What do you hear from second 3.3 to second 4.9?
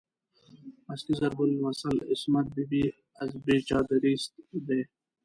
بې چادريست" دی.